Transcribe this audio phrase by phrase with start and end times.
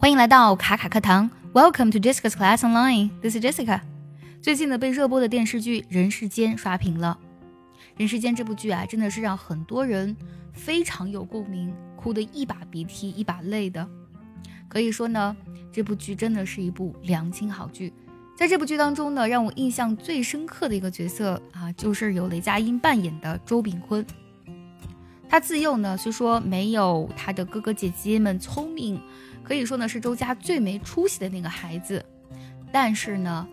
[0.00, 3.10] 欢迎来到卡卡课堂，Welcome to Jessica's Class Online.
[3.20, 3.82] This is Jessica.
[4.40, 7.18] 最近呢，被热播的电视剧《人世间》刷屏了。
[7.98, 10.16] 《人世间》这部剧啊，真的是让很多人
[10.54, 13.86] 非常有共鸣，哭得一把鼻涕一把泪的。
[14.68, 15.36] 可以说呢，
[15.70, 17.92] 这部剧真的是一部良心好剧。
[18.34, 24.02] 在这部剧当中呢，让我印象最深刻的一个角色啊，就是由雷佳音扮演的周秉昆。
[25.30, 29.00] 他自幼呢，虽说没有他的哥哥姐姐们聪明。
[29.42, 32.04] 可以说呢，是周家最没出息的那个孩子，
[32.70, 33.48] 但是呢，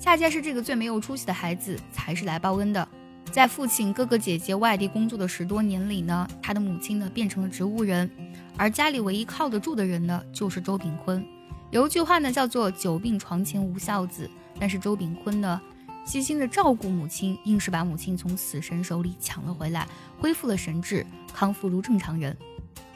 [0.00, 2.88] 恰恰是这个最没有出息的孩子，才是来报恩的。
[3.30, 8.10] 在父亲、哥哥姐姐外地工作的十多年里呢，他的母亲呢变成了植物人，
[8.56, 11.24] 而家里唯一靠得住的人呢，就是周炳坤。
[11.70, 15.60] 有一句话呢，叫做“久病床前无孝子”，但是周炳坤呢，
[16.04, 19.86] 细心的照顾母亲，硬是把母亲从死神手里抢了回来，
[20.18, 22.36] 恢复了神智，康复如正常人。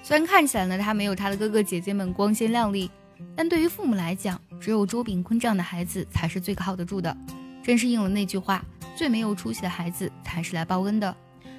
[0.02, 2.90] 虽然看起来呢，他没有他的哥哥姐姐们光鲜亮丽，
[3.34, 7.16] 但对于父母来讲，只有周炳坤这样的孩子才是最靠得住的。
[7.62, 8.64] 真是应了那句话：
[8.96, 11.16] 最没有出息的孩子才是来报恩的。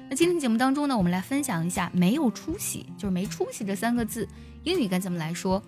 [0.08, 4.26] 那今天节目当中呢，我们来分享一下“没有出息”就是没出息这三个字，
[4.64, 5.62] 英语该怎么来说？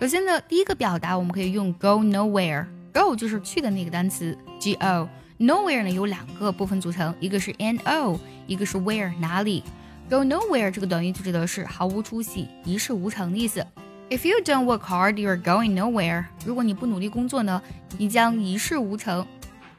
[0.00, 4.36] 首先呢，第一个表达我们可以用 go nowhere，go 就是去的那个单词
[4.66, 9.62] ，g o，nowhere 呢有两个部分组成，一个是 n o，一个是 where 哪里。
[10.10, 13.64] Go nowhere 这个短语就指的是毫无出息、一事无成的意思。
[14.10, 16.24] If you don't work hard, you're going nowhere。
[16.44, 17.62] 如果你不努力工作呢，
[17.96, 19.24] 你将一事无成。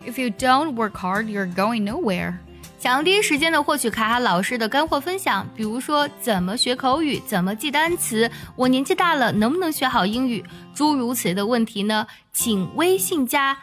[0.06, 2.36] If you don't work hard, you're going nowhere。
[2.80, 12.08] 想第一时间的获取卡卡老师的干货分享，比如说怎么学口语、怎么记单词，我年纪大了能不能学好英语，诸如此类的问题呢？
[12.32, 13.58] 请微信加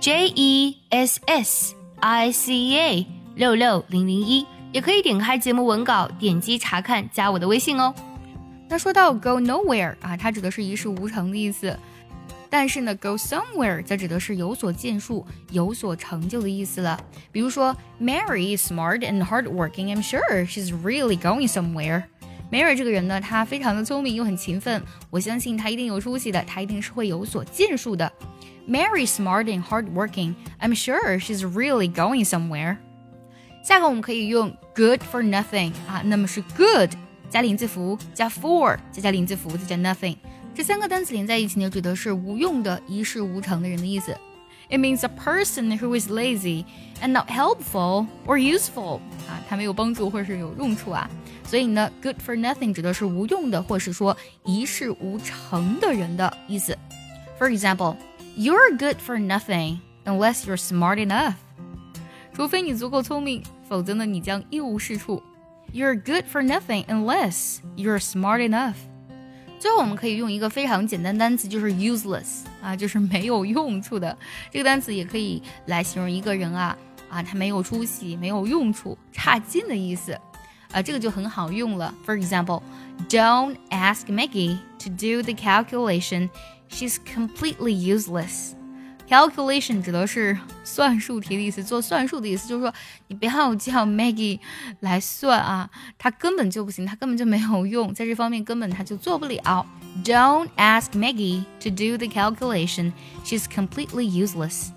[0.00, 4.46] J E S S I C A 六六零零一。
[4.72, 7.94] 也可以点开节目文稿，点击查看，加我的微信哦。
[8.66, 11.78] 那说到 go nowhere 啊，它指的是一事无成的意思。
[12.48, 16.98] 但是呢，go somewhere 则指的是有所建树、有所成就的意思了。
[17.30, 19.94] 比如说，Mary is smart and hardworking.
[19.94, 22.04] I'm sure she's really going somewhere.
[22.50, 28.10] Mary 这个人呢，她非常的聪明又很勤奋，我相信她一定有出息的，她一定是会有所建树的。
[28.69, 30.35] Mary smart and hardworking.
[30.59, 32.77] I'm sure she's really going somewhere.
[33.63, 36.91] 下个我们可以用 good for nothing 啊，那么是 good
[37.29, 40.15] 加连字符加 for 再加连字符再加 nothing，
[40.53, 44.15] 这三个单词连在一起呢，指的是无用的、一事无成的人的意思。
[44.69, 46.65] It means a person who is lazy
[47.01, 51.09] and not helpful or useful 啊，他没有帮助或者是有用处啊。
[51.43, 56.75] 所以呢，good for nothing 指的是无用的，或是说一事无成的人的意思。
[57.39, 57.95] For example,
[58.39, 61.35] you're good for nothing unless you're smart enough.
[62.33, 65.23] 除非你足够聪明，否则呢，你将一无是处。
[65.73, 68.75] You're good for nothing unless you're smart enough。
[69.57, 74.15] 最后，我们可以用一个非常简单单词，就是 useless 啊，就是没有用处的。
[74.51, 76.77] 这个单词也可以来形容一个人啊
[77.09, 80.11] 啊，他没有出息，没有用处，差劲的意思
[80.71, 81.93] 啊，这个就很好用了。
[82.05, 82.61] For example,
[83.09, 86.29] don't ask Maggie to do the calculation.
[86.70, 88.52] She's completely useless.
[89.08, 92.72] Calculation 指的是算术题的意思，做算术的意思，就是说
[93.08, 94.38] 你不要叫 Maggie
[94.78, 99.66] 来算啊，他根本就不行，他根本就没有用，在这方面根本他就做不了。
[100.04, 102.92] Don't ask Maggie to do the calculation;
[103.24, 104.68] she's completely useless。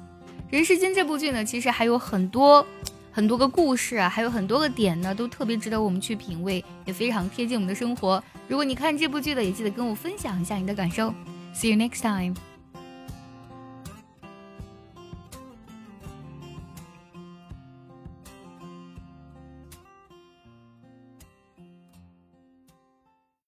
[0.49, 2.65] 人世间这部剧呢，其实还有很多
[3.11, 8.23] 很多个故事啊，还有很多个点呢，都特别值得我们去品味，也非常贴近我们的生活。
[8.47, 11.13] 如果你看这部剧的，也记得跟我分享一下你的感受。
[11.53, 12.35] See you next time.